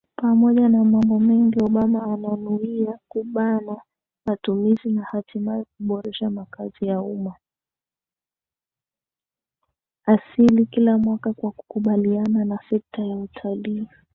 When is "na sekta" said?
12.45-13.01